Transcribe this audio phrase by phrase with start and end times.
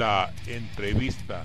[0.00, 1.44] la entrevista.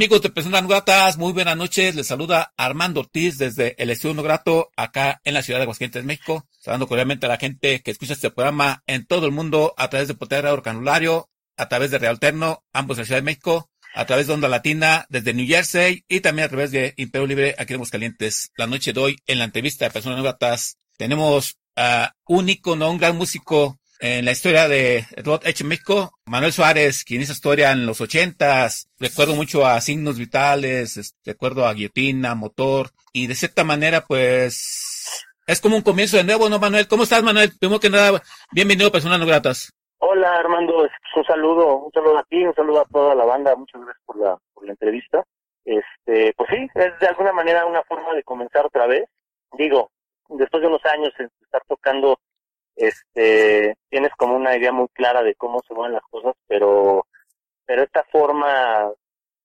[0.00, 1.94] Amigos de Personas Gratas, muy buenas noches.
[1.94, 6.48] Les saluda Armando Ortiz desde el Estudio Grato, acá en la ciudad de Aguascalientes, México.
[6.58, 10.08] Saludando cordialmente a la gente que escucha este programa en todo el mundo a través
[10.08, 14.06] de Potera Canulario, a través de Real Terno, ambos de la Ciudad de México, a
[14.06, 17.74] través de Onda Latina desde New Jersey y también a través de Imperio Libre aquí
[17.74, 18.52] en Aguascalientes.
[18.56, 22.96] La noche de hoy, en la entrevista de Personas Gratas, tenemos a un ícono, un
[22.96, 25.04] gran músico en la historia de
[25.44, 30.18] hecho en México, Manuel Suárez, quien hizo historia en los ochentas, recuerdo mucho a Signos
[30.18, 36.24] Vitales, recuerdo a Guillotina, Motor, y de cierta manera, pues, es como un comienzo de
[36.24, 36.88] nuevo, ¿no, Manuel?
[36.88, 37.50] ¿Cómo estás, Manuel?
[37.60, 39.70] Primero que nada, bienvenido Personas No Gratas.
[39.98, 43.82] Hola, Armando, un saludo, un saludo a ti, un saludo a toda la banda, muchas
[43.82, 45.22] gracias por la, por la entrevista.
[45.62, 49.04] Este, pues sí, es de alguna manera una forma de comenzar otra vez.
[49.58, 49.90] Digo,
[50.30, 52.18] después de unos años de estar tocando
[52.76, 57.06] este, tienes como una idea muy clara de cómo se van las cosas, pero,
[57.66, 58.90] pero esta forma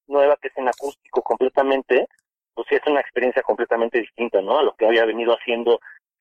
[0.07, 2.07] nueva que es en acústico completamente,
[2.53, 4.59] pues sí es una experiencia completamente distinta, ¿no?
[4.59, 5.79] A lo que había venido haciendo,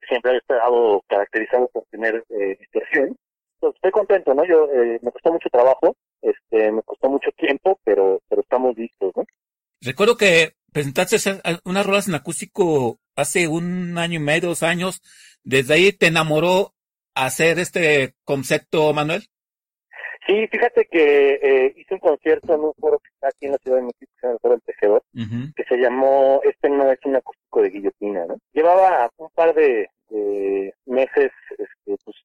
[0.09, 3.17] siempre había estado caracterizado por tener eh, distorsión.
[3.61, 4.45] Pues estoy contento, ¿no?
[4.45, 9.13] Yo, eh, me costó mucho trabajo, este, me costó mucho tiempo, pero, pero estamos listos,
[9.17, 9.25] ¿no?
[9.81, 11.17] Recuerdo que presentaste
[11.65, 15.03] unas rolas en acústico hace un año y medio, dos años.
[15.45, 16.74] Desde ahí te enamoró
[17.15, 19.23] hacer este concepto, Manuel?
[20.27, 23.59] Sí, fíjate que eh, hice un concierto en un foro que está aquí en la
[23.59, 25.03] Ciudad de México, en el Foro del Tejedor,
[25.55, 28.39] que se llamó Este no es un acústico de guillotina, ¿no?
[28.53, 29.91] Llevaba un par de,
[30.87, 32.17] meses, este, pues,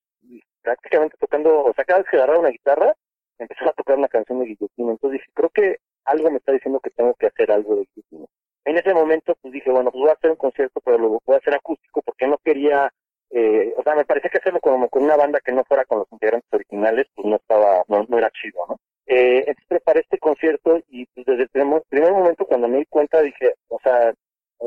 [0.62, 2.94] prácticamente tocando, o sea, cada vez que agarraba una guitarra,
[3.38, 4.92] empezaba a tocar una canción de guillotina.
[4.92, 8.26] Entonces dije, creo que algo me está diciendo que tengo que hacer algo de guillotina.
[8.66, 11.36] En ese momento, pues dije, bueno, pues voy a hacer un concierto, pero lo voy
[11.36, 12.90] a hacer acústico porque no quería
[13.32, 16.00] eh, o sea, me parecía que hacerlo como con una banda que no fuera con
[16.00, 18.78] los integrantes originales, pues no estaba, no, era chido, ¿no?
[19.06, 23.22] Eh, entonces preparé este concierto y pues, desde el primer, momento cuando me di cuenta
[23.22, 24.14] dije, o sea,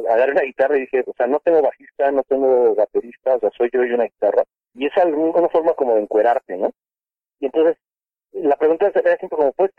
[0.08, 3.50] agarré una guitarra y dije, o sea, no tengo bajista, no tengo baterista, o sea,
[3.56, 4.44] soy yo y una guitarra.
[4.74, 6.72] Y es alguna forma como de encuerarte, ¿no?
[7.40, 7.76] Y entonces,
[8.32, 9.74] la pregunta era siempre como, ¿puedes,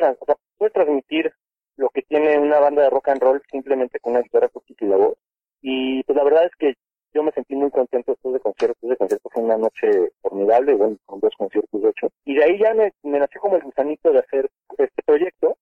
[0.58, 1.34] ¿puedes transmitir
[1.78, 4.90] lo que tiene una banda de rock and roll simplemente con una guitarra acústica y
[4.90, 5.18] la voz?
[5.62, 6.76] Y pues la verdad es que
[7.14, 8.90] yo me sentí muy contento después de conciertos.
[8.90, 12.10] De concierto fue una noche formidable, bueno, con dos conciertos de hecho.
[12.26, 15.58] Y de ahí ya me, nació como el gusanito de hacer este proyecto.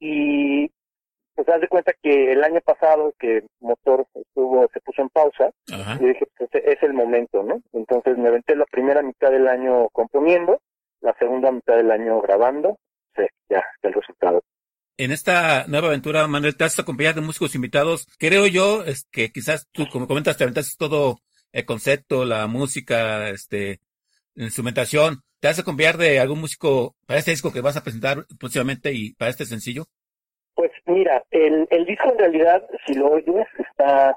[0.00, 0.70] Y
[1.34, 5.50] pues haz de cuenta que el año pasado que Motor estuvo, se puso en pausa,
[5.68, 7.62] y dije, pues es el momento, ¿no?
[7.72, 10.60] Entonces me aventé la primera mitad del año componiendo,
[11.00, 12.78] la segunda mitad del año grabando,
[13.14, 14.42] sí, ya, el resultado
[14.98, 18.06] en esta nueva aventura, Manuel, te has acompañado de músicos invitados.
[18.18, 21.20] Creo yo es que quizás tú, como comentas, te aventaste todo
[21.52, 23.80] el concepto, la música, este,
[24.34, 25.22] la instrumentación.
[25.40, 29.14] ¿Te has acompañar de algún músico para este disco que vas a presentar próximamente y
[29.14, 29.84] para este sencillo?
[30.54, 34.16] Pues mira, el, el disco en realidad, si lo oyes, está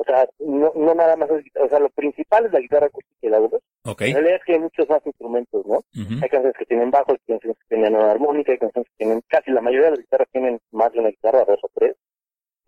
[0.00, 3.26] o sea, no, no nada más es o sea, lo principal es la guitarra acústica
[3.26, 3.60] y la voz.
[3.84, 4.10] Okay.
[4.10, 5.80] En realidad es que hay muchos más instrumentos, ¿no?
[6.22, 9.22] Hay canciones que tienen bajo, hay canciones que tienen una armónica, hay canciones que tienen,
[9.26, 11.96] casi la mayoría de las guitarras tienen más de una guitarra, dos o tres.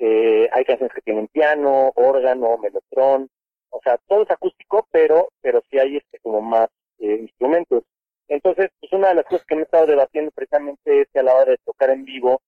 [0.01, 3.29] Eh, hay canciones que tienen piano, órgano, melotrón,
[3.71, 7.85] o sea, todo es acústico, pero, pero sí hay este como más eh, instrumentos.
[8.27, 11.23] Entonces, pues una de las cosas que me he estado debatiendo precisamente es que a
[11.23, 12.41] la hora de tocar en vivo,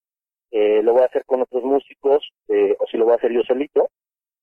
[0.50, 3.32] eh, lo voy a hacer con otros músicos, eh, o si lo voy a hacer
[3.32, 3.88] yo solito,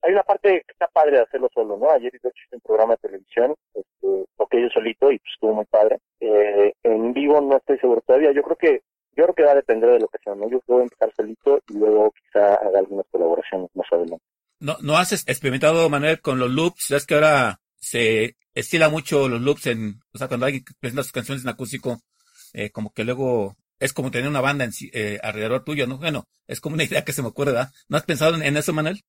[0.01, 1.89] hay una parte que está padre de hacerlo solo, ¿no?
[1.91, 5.99] Ayer hecho un programa de televisión, este, toqué yo solito y pues estuvo muy padre.
[6.19, 8.81] Eh, en vivo no estoy seguro todavía, yo creo que
[9.15, 10.49] yo creo que va a depender de que sea, ¿no?
[10.49, 14.23] Yo a empezar solito y luego quizá haga algunas colaboraciones más adelante.
[14.61, 16.87] ¿No, ¿No has experimentado, Manuel, con los loops?
[16.87, 21.11] ¿Sabes que ahora se estila mucho los loops en, o sea, cuando alguien presenta sus
[21.11, 21.99] canciones en acústico,
[22.53, 25.97] eh, como que luego es como tener una banda en, eh, alrededor tuyo, ¿no?
[25.97, 27.71] Bueno, es como una idea que se me ocurre, ¿verdad?
[27.89, 29.01] ¿No has pensado en eso, Manuel?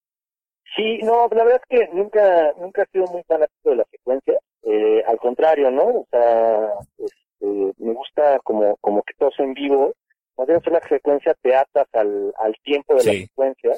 [0.77, 4.39] Sí, no, la verdad es que nunca, nunca he sido muy fanático de la secuencia.
[4.63, 5.85] Eh, al contrario, ¿no?
[5.85, 9.93] O sea, este, me gusta como, como que todo sea en vivo.
[10.37, 13.77] Más bien una secuencia te atas al, al tiempo de la secuencia.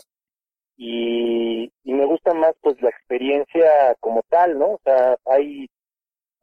[0.76, 4.72] Y, y me gusta más pues la experiencia como tal, ¿no?
[4.72, 5.68] O sea, hay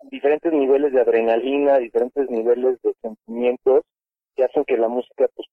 [0.03, 3.84] diferentes niveles de adrenalina, diferentes niveles de sentimientos
[4.36, 5.48] que hacen que la música pues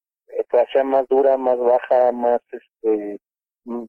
[0.73, 3.19] sea más dura, más baja, más este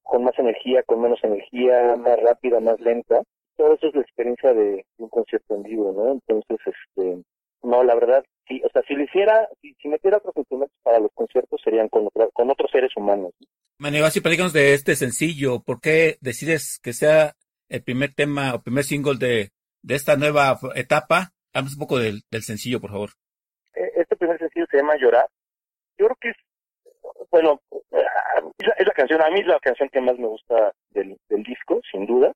[0.04, 3.22] con más energía, con menos energía, más rápida, más lenta.
[3.56, 6.12] Todo eso es la experiencia de, un concierto en vivo, ¿no?
[6.14, 7.24] Entonces, este,
[7.64, 11.12] no, la verdad, sí, o sea, si lo hiciera, si, metiera otros instrumentos para los
[11.14, 13.34] conciertos serían con, con otros seres humanos.
[13.80, 17.34] Manu, así platícanos de este sencillo, ¿por qué decides que sea
[17.70, 21.34] el primer tema o primer single de, de esta nueva etapa?
[21.54, 23.10] Háblanos un poco del, del sencillo, por favor.
[23.76, 25.28] E, este primer sencillo se llama Llorar.
[25.98, 26.38] Yo creo que es
[27.32, 27.62] bueno,
[28.58, 32.06] es la, canción, a mí es la canción que más me gusta del, disco, sin
[32.06, 32.32] duda,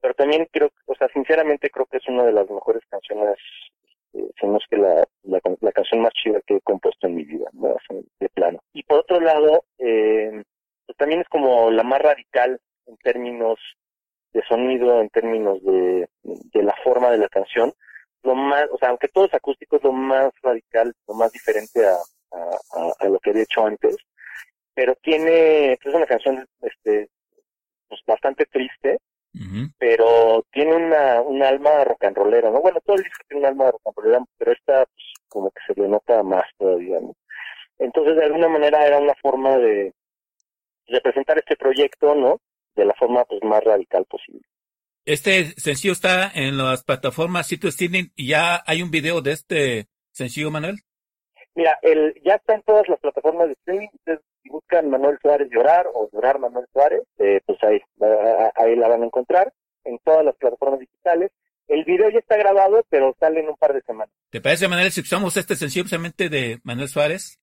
[0.00, 3.36] pero también creo, o sea, sinceramente creo que es una de las mejores canciones,
[4.14, 7.48] eh, no es que la, la, canción más chida que he compuesto en mi vida,
[8.20, 8.60] de plano.
[8.72, 10.42] Y por otro lado, eh,
[10.86, 13.58] pues también es como la más radical en términos
[14.32, 17.72] de sonido, en términos de, de la forma de la canción,
[18.22, 21.84] lo más, o sea, aunque todo es acústico, es lo más radical, lo más diferente
[21.84, 21.96] a,
[23.00, 23.96] a, lo que había hecho antes.
[24.74, 27.08] Pero tiene, es una canción este,
[27.88, 28.98] pues bastante triste,
[29.78, 32.60] pero tiene una, un alma rock and rollera, ¿no?
[32.60, 35.60] Bueno, todo el disco tiene un alma rock and rollera, pero esta pues, como que
[35.66, 37.14] se le nota más todavía, ¿no?
[37.78, 39.92] Entonces, de alguna manera era una forma de,
[40.86, 42.40] de presentar este proyecto, ¿no?
[42.74, 44.42] De la forma pues más radical posible.
[45.04, 49.86] Este sencillo está en las plataformas sitio streaming y ya hay un video de este
[50.12, 50.76] sencillo, Manuel.
[51.54, 53.88] Mira, el, ya está en todas las plataformas de streaming.
[53.92, 57.80] Ustedes si buscan Manuel Suárez llorar o llorar Manuel Suárez, eh, pues ahí,
[58.56, 59.52] ahí la van a encontrar
[59.84, 61.30] en todas las plataformas digitales.
[61.68, 64.14] El video ya está grabado, pero sale en un par de semanas.
[64.30, 67.38] ¿Te parece, Manuel, si usamos este sencillo precisamente de Manuel Suárez?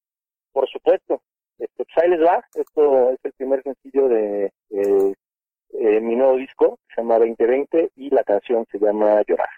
[0.51, 1.21] Por supuesto.
[1.57, 2.43] Este, pues ahí les va.
[2.53, 4.51] Esto es el primer sencillo de
[5.81, 9.49] eh, mi nuevo disco, se llama 2020 y la canción se llama Llorar.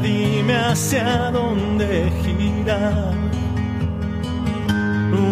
[0.00, 3.12] Dime hacia dónde girar.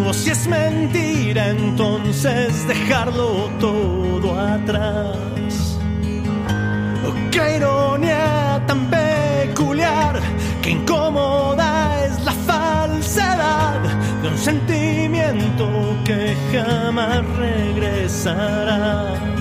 [0.07, 5.77] O si es mentira, entonces dejarlo todo atrás.
[7.31, 10.19] Qué ironía tan peculiar,
[10.61, 13.79] que incómoda es la falsedad
[14.21, 15.67] de un sentimiento
[16.03, 19.36] que jamás regresará.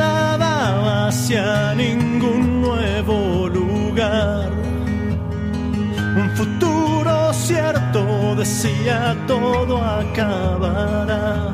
[0.00, 4.50] Hacia ningún nuevo lugar.
[6.16, 11.52] Un futuro cierto decía todo acabará.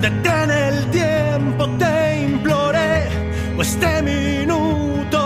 [0.00, 3.08] Detén el tiempo, te imploré,
[3.56, 5.18] o este minuto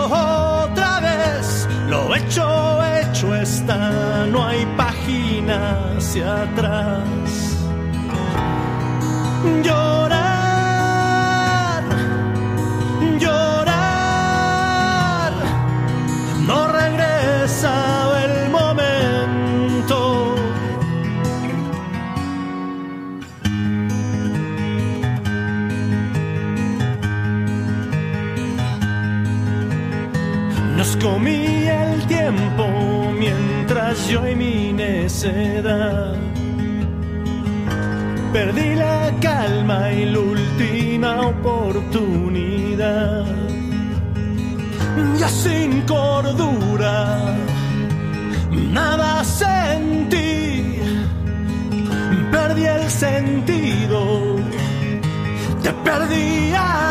[0.63, 1.67] otra vez.
[1.89, 7.57] Lo hecho, hecho está, no hay página hacia atrás.
[9.63, 10.06] Llorar
[34.09, 36.15] yo y mi necedad
[38.37, 43.25] perdí la calma y la última oportunidad.
[45.19, 47.35] Ya sin cordura,
[48.51, 50.79] nada sentí,
[52.31, 53.99] perdí el sentido,
[55.63, 56.86] te perdí a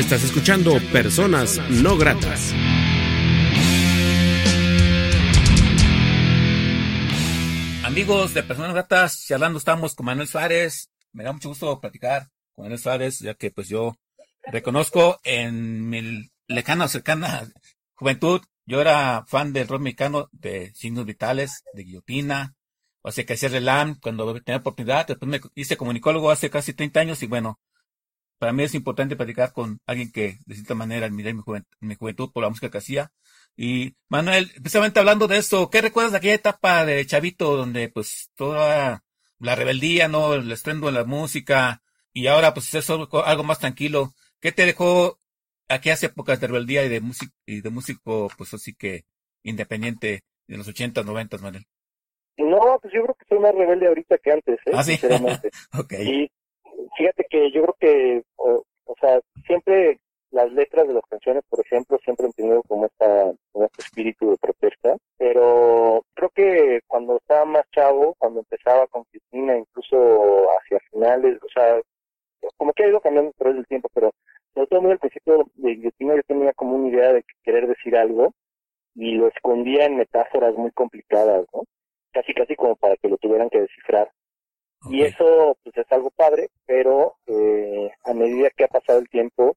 [0.00, 2.54] Estás escuchando Personas No Gratas.
[7.84, 10.88] Amigos de Personas Gratas, charlando estamos con Manuel Suárez.
[11.12, 13.94] Me da mucho gusto platicar con Manuel Suárez, ya que pues yo
[14.44, 17.46] reconozco en mi lejana o cercana
[17.94, 22.54] juventud, yo era fan del rock mexicano de signos vitales, de guillotina,
[23.02, 27.00] o sea que hacía relam cuando tenía oportunidad, después me hice comunicólogo hace casi 30
[27.00, 27.60] años y bueno,
[28.40, 31.42] para mí es importante platicar con alguien que de cierta manera admiré mi,
[31.80, 33.12] mi juventud por la música que hacía.
[33.54, 38.30] Y Manuel, precisamente hablando de eso, ¿qué recuerdas de aquella etapa de Chavito donde pues
[38.34, 39.04] toda
[39.38, 41.82] la rebeldía, no, el estrendo de la música
[42.14, 44.14] y ahora pues es algo más tranquilo?
[44.40, 45.20] ¿Qué te dejó
[45.68, 49.04] aquellas épocas de rebeldía y de músico y de músico pues así que
[49.42, 51.66] independiente de los 80, 90, Manuel?
[52.38, 54.70] No, pues yo creo que soy más rebelde ahorita que antes, ¿eh?
[54.72, 54.92] ¿Ah, sí?
[54.92, 55.50] sinceramente.
[55.78, 56.08] okay.
[56.08, 56.32] Y
[56.96, 59.98] fíjate que yo creo que, o, sea, siempre
[60.30, 64.30] las letras de las canciones, por ejemplo, siempre han tenido como, esta, como este espíritu
[64.30, 70.78] de protesta, pero creo que cuando estaba más chavo, cuando empezaba con Cristina, incluso hacia
[70.90, 71.80] finales, o sea,
[72.56, 74.12] como que ha ido cambiando a través del tiempo, pero
[74.54, 77.96] sobre todo muy al principio de Cristina yo tenía como una idea de querer decir
[77.96, 78.32] algo
[78.94, 81.64] y lo escondía en metáforas muy complicadas, ¿no?
[82.12, 84.10] Casi, casi como para que lo tuvieran que descifrar.
[84.88, 89.56] Y eso pues es algo padre, pero eh, a medida que ha pasado el tiempo,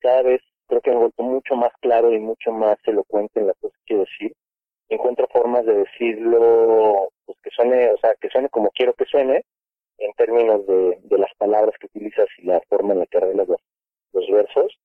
[0.00, 3.46] cada vez creo que me he vuelto mucho más claro y mucho más elocuente en
[3.48, 4.34] las cosas que quiero decir.
[4.88, 9.44] Encuentro formas de decirlo, pues que suene, o sea, que suene como quiero que suene,
[9.98, 13.48] en términos de, de las palabras que utilizas y la forma en la que arreglas
[13.48, 13.60] los,
[14.12, 14.78] los versos,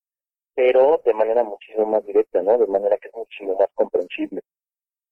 [0.56, 2.58] pero de manera muchísimo más directa, ¿no?
[2.58, 4.42] De manera que es muchísimo más comprensible.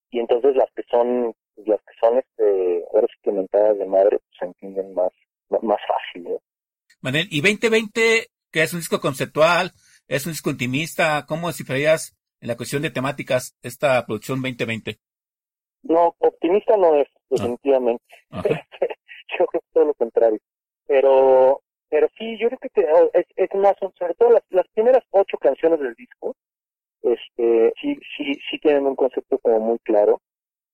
[0.09, 1.33] Y entonces las que son
[1.65, 5.11] las que son este horas implementadas de madre pues se entienden más
[5.49, 6.39] más fácil ¿no?
[7.01, 9.71] Manel, y 2020 que es un disco conceptual
[10.07, 14.99] es un disco intimista cómo descifrarías en la cuestión de temáticas esta producción 2020
[15.83, 18.39] no optimista no es definitivamente no.
[18.39, 18.55] Okay.
[19.39, 20.39] yo creo que todo lo contrario
[20.87, 25.03] pero pero sí yo creo que te, es, es más sobre todo las, las primeras
[25.11, 26.35] ocho canciones del disco
[27.01, 30.21] este sí sí sí tienen un concepto como muy claro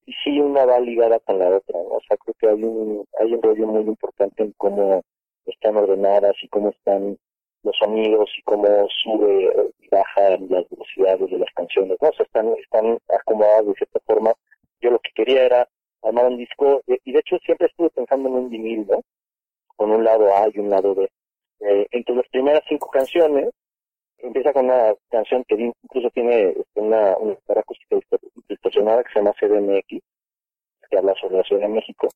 [0.07, 1.77] y sí una va ligada con la otra.
[1.77, 5.03] O sea, creo que hay un, hay un rollo muy importante en cómo
[5.45, 7.17] están ordenadas y cómo están
[7.63, 12.09] los sonidos y cómo sube y baja las velocidades de las canciones, ¿no?
[12.09, 14.33] O sea, están, están acomodadas de cierta forma.
[14.79, 15.67] Yo lo que quería era
[16.03, 19.01] armar un disco, y de hecho siempre estuve pensando en un vinil, ¿no?
[19.75, 21.09] Con un lado A y un lado B.
[21.59, 23.49] Eh, entre las primeras cinco canciones,
[24.19, 27.97] empieza con una canción que incluso tiene una, una guitarra acústica
[28.49, 30.03] distorsionada que se llama CDMX,
[30.89, 32.07] que habla sobre la Ciudad de México,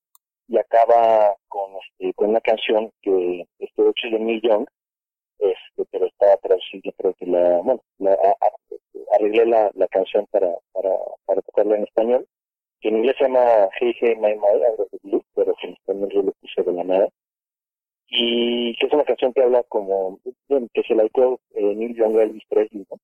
[0.47, 4.65] y acaba con, este, con una canción que este hecho de Neil Young,
[5.39, 8.17] este, pero está traducida, creo que la, bueno, la,
[9.17, 10.91] arreglé la, la canción para, para,
[11.25, 12.27] para tocarla en español,
[12.79, 16.31] que en inglés se llama Hey Hey My My, pero que en español yo lo
[16.33, 17.09] puse de la nada
[18.13, 20.19] y que es una canción que habla como
[20.73, 22.97] que se la eh, Neil Young a Elvis Presley ¿no?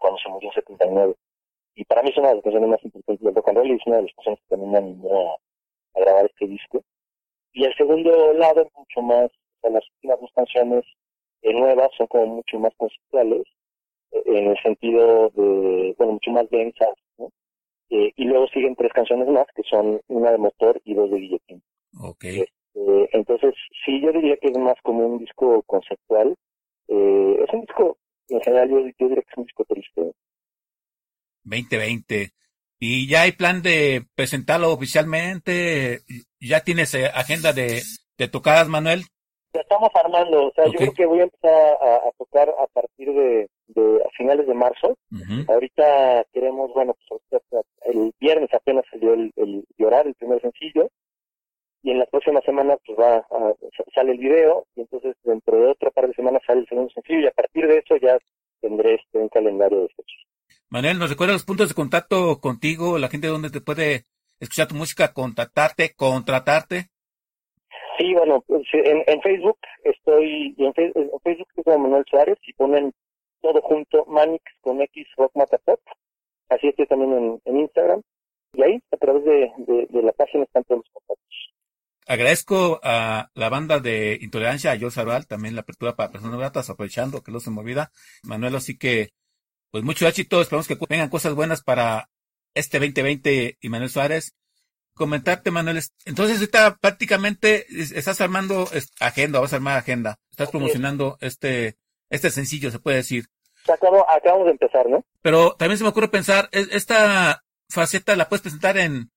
[0.00, 1.14] cuando se murió en 79
[1.74, 3.74] y para mí es una de las canciones más importantes del rock and roll y
[3.74, 6.82] es una de las canciones que también me animó a, a grabar este disco
[7.52, 10.84] y el segundo lado es mucho más o sea, las últimas dos canciones
[11.42, 13.42] eh, nuevas son como mucho más conceptuales
[14.12, 17.30] eh, en el sentido de bueno mucho más densas ¿no?
[17.90, 21.18] Eh, y luego siguen tres canciones más que son una de motor y dos de
[21.18, 21.62] guillotín
[22.00, 22.46] okay.
[22.76, 26.34] Eh, entonces, sí, yo diría que es más como un disco conceptual.
[26.88, 27.96] Eh, es un disco,
[28.28, 30.12] en general, yo, yo, diría que es un disco triste.
[31.44, 32.30] 2020.
[32.78, 36.00] ¿Y ya hay plan de presentarlo oficialmente?
[36.38, 37.80] ¿Ya tienes eh, agenda de,
[38.18, 39.04] de tocadas, Manuel?
[39.54, 40.48] Ya estamos armando.
[40.48, 40.72] O sea, okay.
[40.72, 44.46] yo creo que voy a empezar a, a tocar a partir de, de a finales
[44.46, 44.98] de marzo.
[45.10, 45.50] Uh -huh.
[45.50, 47.22] Ahorita queremos, bueno, pues
[47.86, 50.90] el viernes apenas salió el, el Llorar, el primer sencillo
[51.86, 53.54] y en la próxima semana pues va a,
[53.94, 57.20] sale el video y entonces dentro de otra par de semanas sale el segundo sencillo
[57.20, 58.18] y a partir de eso ya
[58.60, 60.20] tendré este un calendario de fechas.
[60.68, 64.02] Manuel, ¿nos recuerda los puntos de contacto contigo, la gente donde te puede
[64.40, 66.90] escuchar tu música, contactarte, contratarte?
[67.98, 72.36] Sí, bueno, pues, en, en Facebook estoy, en, Facebook, en Facebook estoy como Manuel Suárez
[72.48, 72.92] y ponen
[73.40, 75.80] todo junto, Manix con X Rock Matapop,
[76.48, 78.02] así estoy también en, en Instagram
[78.54, 81.55] y ahí a través de, de, de la página están todos los contactos.
[82.06, 86.70] Agradezco a la banda de Intolerancia, a Jos Arbal, también la apertura para personas gratas,
[86.70, 87.90] aprovechando que lo se movida.
[88.22, 89.10] Manuel, así que,
[89.72, 92.08] pues mucho éxito, esperamos que vengan cosas buenas para
[92.54, 94.36] este 2020 y Manuel Suárez.
[94.94, 98.68] Comentarte, Manuel, entonces ahorita prácticamente estás armando
[99.00, 101.76] agenda, vas a armar agenda, estás promocionando este,
[102.08, 103.26] este sencillo, se puede decir.
[103.68, 105.04] acabamos de empezar, ¿no?
[105.20, 109.10] Pero también se me ocurre pensar, esta faceta la puedes presentar en,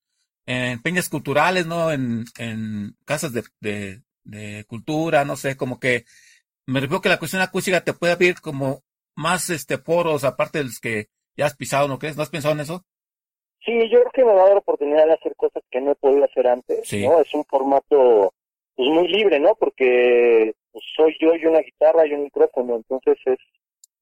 [0.50, 1.92] en peñas culturales, ¿no?
[1.92, 6.06] En, en casas de, de, de cultura, no sé, como que
[6.66, 8.82] me refiero que la cuestión acústica te puede abrir como
[9.16, 11.06] más este foros, aparte de los que
[11.38, 12.18] ya has pisado, ¿no crees?
[12.18, 12.84] ¿No has pensado en eso?
[13.64, 15.92] Sí, yo creo que me va a dar la oportunidad de hacer cosas que no
[15.92, 17.22] he podido hacer antes, ¿no?
[17.22, 18.34] Es un formato
[18.76, 19.54] pues muy libre, ¿no?
[19.54, 23.38] Porque pues, soy yo y una guitarra y un micrófono, entonces es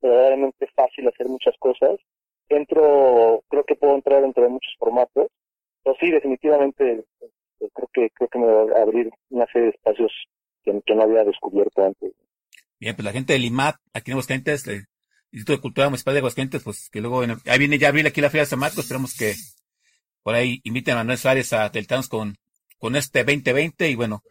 [0.02, 2.00] verdaderamente fácil hacer muchas cosas.
[2.48, 5.28] Entro, creo que puedo entrar dentro de muchos formatos,
[5.88, 7.06] pero sí, definitivamente
[7.62, 10.12] eh, creo que creo que me va a abrir una serie de espacios
[10.64, 12.12] que, que no había descubierto antes.
[12.78, 14.86] Bien, pues la gente del IMAT, aquí en Aguascalientes, el
[15.32, 18.30] Instituto de Cultura Municipal de Aguascalientes, pues que luego, ahí viene ya abril aquí la
[18.30, 19.34] Feria de San Marcos, esperamos que
[20.24, 22.36] por ahí inviten a Manuel Suárez a Teltanos con,
[22.78, 24.24] con este 2020 y bueno,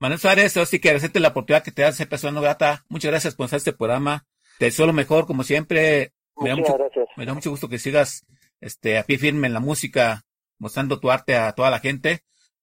[0.00, 2.84] Manuel Suárez, así que agradecerte la oportunidad que te da ser persona grata.
[2.88, 4.26] Muchas gracias por hacer este programa.
[4.58, 6.12] Te deseo lo mejor, como siempre.
[6.36, 6.76] Me da, mucho,
[7.16, 8.26] me da mucho gusto que sigas
[8.60, 10.23] este, a pie firme en la música,
[10.58, 12.20] mostrando tu arte a toda la gente.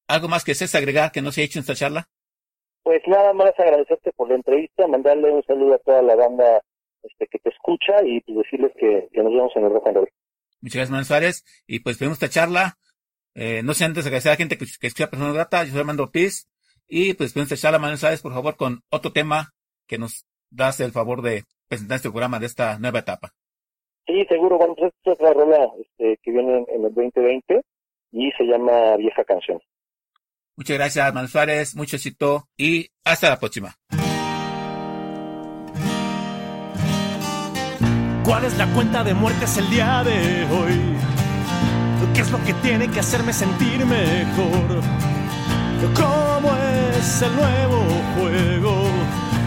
[0.08, 2.10] ¿Algo más que seas agregar que no se ha hecho en esta charla?
[2.84, 6.62] Pues nada más agradecerte por la entrevista, mandarle un saludo a toda la banda
[7.04, 10.10] este, que te escucha y pues, decirles que, nos vemos en el rock and roll.
[10.62, 11.43] Muchas gracias, Manuel Suárez.
[11.67, 12.77] Y pues tenemos esta charla.
[13.34, 15.63] Eh, no sé antes agradecer a la gente que, que escucha Persona Grata.
[15.63, 16.47] Yo soy Armando Ortiz.
[16.88, 19.54] Y pues esta charla, Manuel Suárez, por favor, con otro tema
[19.88, 23.30] que nos das el favor de presentar este programa de esta nueva etapa.
[24.06, 24.58] Sí, seguro.
[24.58, 27.62] Bueno, pues esta es otra rola este, que viene en el 2020
[28.12, 29.60] y se llama Vieja Canción.
[30.56, 31.76] Muchas gracias, Manuel Suárez.
[31.76, 33.76] Mucho éxito y hasta la próxima.
[38.24, 40.80] ¿Cuál es la cuenta de muertes el día de hoy?
[42.13, 44.82] ¿Qué es lo que tiene que hacerme sentir mejor?
[45.95, 47.84] ¿Cómo es el nuevo
[48.15, 48.84] juego?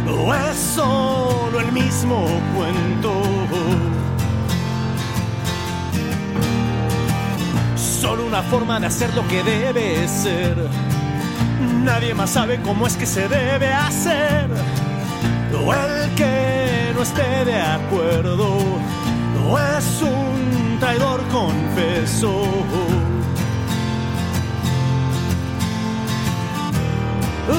[0.09, 3.94] ¿O es solo el mismo cuento?
[8.21, 10.57] Una forma de hacer lo que debe ser.
[11.85, 14.49] Nadie más sabe cómo es que se debe hacer.
[15.65, 18.57] O el que no esté de acuerdo,
[19.35, 22.43] no es un traidor confeso.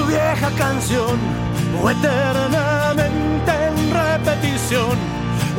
[0.07, 1.19] Vieja canción,
[1.81, 4.97] o eternamente en repetición,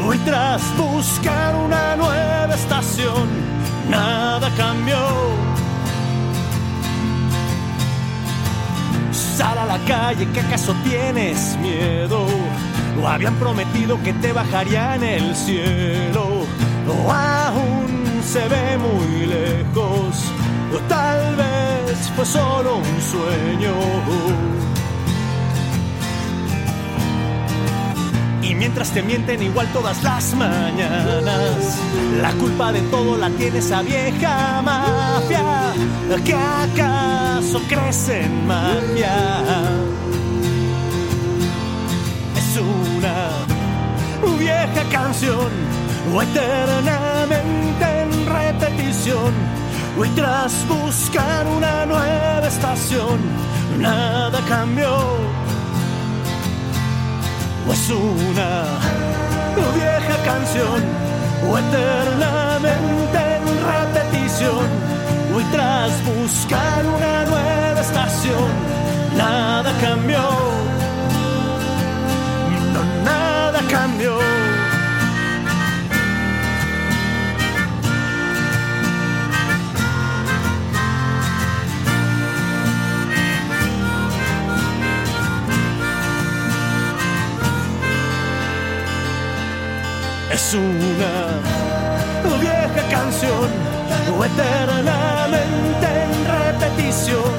[0.05, 3.29] hoy tras buscar una nueva estación,
[3.89, 4.99] nada cambió.
[9.13, 12.27] Sal a la calle, que acaso tienes miedo?
[13.03, 16.47] O habían prometido que te bajarían el cielo,
[16.89, 20.25] o aún se ve muy lejos,
[20.75, 24.66] o tal vez fue solo un sueño.
[28.57, 31.79] Mientras te mienten igual todas las mañanas,
[32.21, 35.73] la culpa de todo la tiene esa vieja mafia
[36.25, 39.15] que acaso crece en magia.
[42.37, 43.31] Es una
[44.39, 45.51] vieja canción
[46.15, 49.33] o eternamente en repetición.
[49.99, 53.19] Hoy tras buscar una nueva estación,
[53.79, 55.46] nada cambió
[57.69, 58.65] o es una
[59.75, 60.83] vieja canción
[61.49, 64.67] o eternamente en repetición
[65.35, 68.49] hoy tras buscar una nueva estación
[69.17, 70.23] nada cambió
[72.73, 74.46] no nada cambió
[94.19, 97.35] o eternamente en repetición.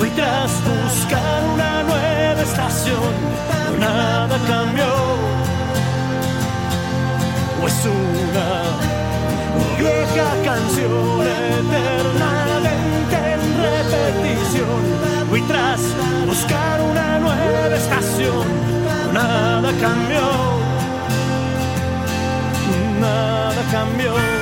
[0.00, 3.12] Hoy tras buscar una nueva estación,
[3.78, 4.92] nada cambió.
[7.62, 8.48] O es una
[9.78, 14.82] vieja canción eternamente en repetición.
[15.30, 15.80] Hoy tras
[16.26, 18.46] buscar una nueva estación,
[19.12, 20.62] nada cambió
[23.02, 24.41] nada cambió.